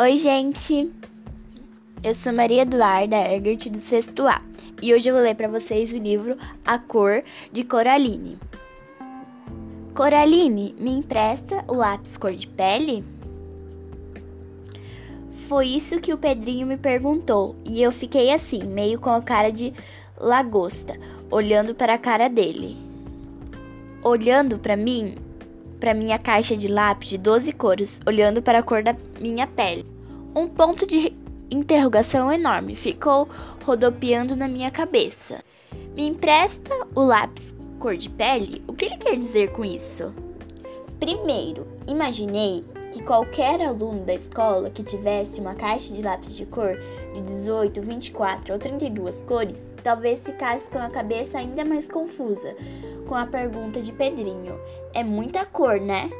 [0.00, 0.92] Oi, gente!
[2.04, 4.40] Eu sou Maria Eduarda Egert, do sexto A,
[4.80, 8.38] e hoje eu vou ler para vocês o livro A Cor, de Coraline.
[9.96, 13.04] Coraline, me empresta o lápis cor de pele?
[15.48, 19.50] Foi isso que o Pedrinho me perguntou, e eu fiquei assim, meio com a cara
[19.50, 19.74] de
[20.16, 20.96] lagosta,
[21.28, 22.76] olhando para a cara dele.
[24.04, 25.16] Olhando para mim,
[25.78, 29.86] para minha caixa de lápis de 12 cores, olhando para a cor da minha pele.
[30.34, 31.12] Um ponto de
[31.50, 33.28] interrogação enorme ficou
[33.64, 35.42] rodopiando na minha cabeça.
[35.94, 38.62] Me empresta o lápis cor de pele?
[38.66, 40.12] O que ele quer dizer com isso?
[40.98, 46.76] Primeiro, imaginei que qualquer aluno da escola que tivesse uma caixa de lápis de cor
[47.14, 52.54] de 18, 24 ou 32 cores, talvez ficasse com a cabeça ainda mais confusa
[53.08, 54.60] com a pergunta de Pedrinho:
[54.94, 56.10] É muita cor, né?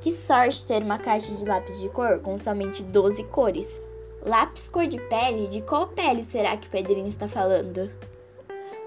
[0.00, 3.80] Que sorte ter uma caixa de lápis de cor com somente 12 cores.
[4.24, 5.46] Lápis cor de pele?
[5.46, 7.90] De qual pele será que Pedrinho está falando?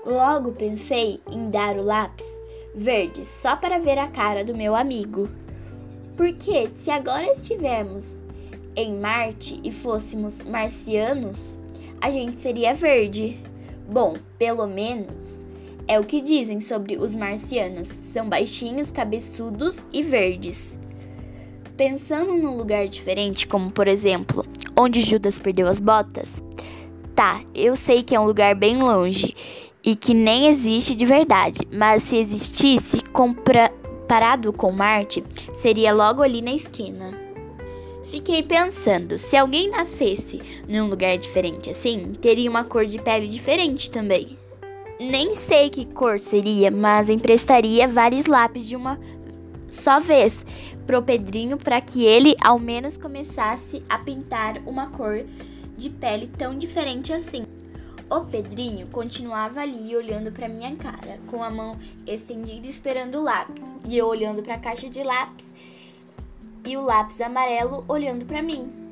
[0.05, 2.27] Logo pensei em dar o lápis
[2.73, 5.29] verde só para ver a cara do meu amigo.
[6.17, 8.17] Porque se agora estivermos
[8.75, 11.57] em Marte e fôssemos marcianos,
[12.01, 13.39] a gente seria verde.
[13.87, 15.44] Bom, pelo menos
[15.87, 17.87] é o que dizem sobre os marcianos.
[17.87, 20.79] São baixinhos, cabeçudos e verdes.
[21.77, 24.45] Pensando num lugar diferente, como por exemplo,
[24.77, 26.41] onde Judas perdeu as botas,
[27.13, 29.33] tá, eu sei que é um lugar bem longe
[29.83, 36.41] e que nem existe de verdade, mas se existisse, comparado com Marte, seria logo ali
[36.41, 37.13] na esquina.
[38.05, 43.91] Fiquei pensando, se alguém nascesse num lugar diferente assim, teria uma cor de pele diferente
[43.91, 44.37] também.
[44.99, 48.97] Nem sei que cor seria, mas emprestaria vários lápis de uma
[49.67, 50.45] só vez
[50.85, 55.25] pro Pedrinho para que ele ao menos começasse a pintar uma cor
[55.77, 57.45] de pele tão diferente assim.
[58.09, 63.63] O Pedrinho continuava ali olhando para minha cara, com a mão estendida esperando o lápis,
[63.83, 65.51] e eu olhando para a caixa de lápis
[66.63, 68.84] e o lápis amarelo olhando para mim.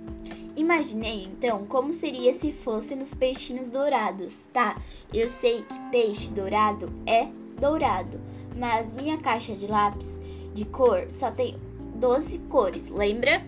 [0.63, 4.45] Imaginei então como seria se fôssemos peixinhos dourados.
[4.53, 4.81] Tá,
[5.13, 7.27] eu sei que peixe dourado é
[7.59, 8.17] dourado,
[8.55, 10.17] mas minha caixa de lápis
[10.53, 11.57] de cor só tem
[11.95, 13.45] 12 cores, lembra?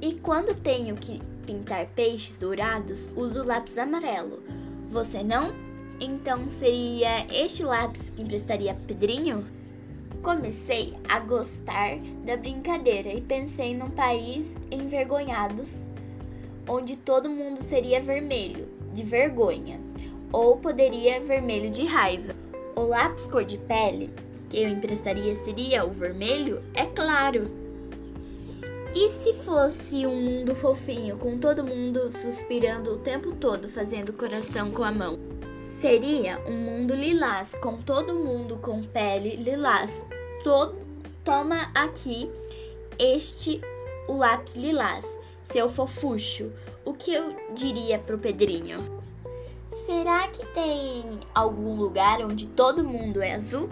[0.00, 4.40] E quando tenho que pintar peixes dourados, uso lápis amarelo.
[4.88, 5.52] Você não?
[5.98, 9.44] Então seria este lápis que emprestaria Pedrinho?
[10.20, 15.70] Comecei a gostar da brincadeira e pensei num país envergonhados,
[16.68, 19.80] onde todo mundo seria vermelho, de vergonha,
[20.32, 22.34] ou poderia vermelho de raiva.
[22.74, 24.10] O lápis cor de pele
[24.48, 26.62] que eu emprestaria seria o vermelho?
[26.74, 27.50] É claro.
[28.94, 34.70] E se fosse um mundo fofinho, com todo mundo suspirando o tempo todo, fazendo coração
[34.70, 35.31] com a mão?
[35.82, 39.90] Seria um mundo lilás, com todo mundo com pele lilás.
[41.24, 42.30] Toma aqui
[42.96, 43.60] este
[44.06, 45.04] o lápis lilás,
[45.42, 46.52] seu fofucho.
[46.84, 48.78] O que eu diria pro Pedrinho?
[49.84, 51.02] Será que tem
[51.34, 53.68] algum lugar onde todo mundo é azul?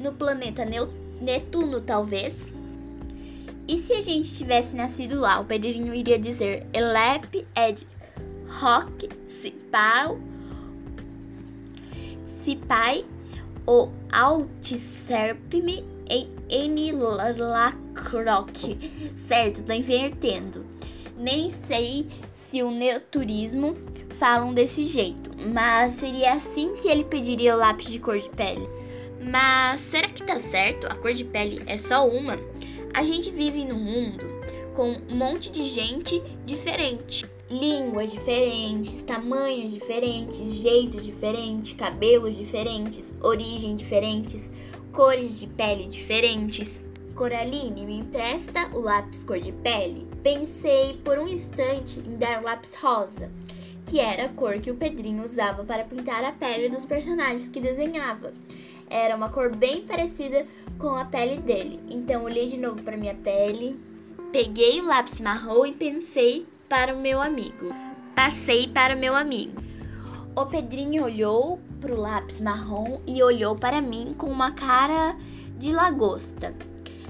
[0.00, 0.64] No planeta
[1.20, 2.52] Netuno, talvez?
[3.68, 7.86] E se a gente tivesse nascido lá, o Pedrinho iria dizer Elep ed
[8.60, 10.18] Rock Cipau
[12.48, 13.04] Cipai
[13.66, 17.68] ou Altiserpme em Enilacroc.
[19.26, 20.64] Certo, tô invertendo.
[21.14, 23.76] Nem sei se o neoturismo
[24.18, 28.66] falam desse jeito, mas seria assim que ele pediria o lápis de cor de pele.
[29.20, 30.86] Mas será que tá certo?
[30.86, 32.38] A cor de pele é só uma?
[32.94, 34.24] A gente vive num mundo
[34.74, 37.26] com um monte de gente diferente.
[37.50, 44.52] Línguas diferentes, tamanhos diferentes, jeitos diferentes, cabelos diferentes, origem diferentes,
[44.92, 46.82] cores de pele diferentes.
[47.14, 50.06] Coraline, me empresta o lápis cor de pele?
[50.22, 53.30] Pensei por um instante em dar o lápis rosa,
[53.86, 57.60] que era a cor que o Pedrinho usava para pintar a pele dos personagens que
[57.60, 58.34] desenhava.
[58.90, 60.46] Era uma cor bem parecida
[60.78, 61.80] com a pele dele.
[61.88, 63.80] Então olhei de novo para minha pele,
[64.30, 67.74] peguei o lápis marrom e pensei para o meu amigo.
[68.14, 69.62] Passei para o meu amigo.
[70.36, 75.16] O Pedrinho olhou para o lápis marrom e olhou para mim com uma cara
[75.56, 76.54] de lagosta.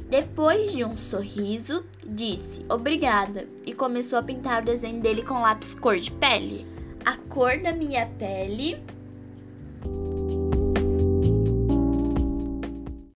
[0.08, 5.74] Depois de um sorriso, disse obrigada e começou a pintar o desenho dele com lápis
[5.74, 6.66] cor de pele.
[7.04, 8.82] A cor da minha pele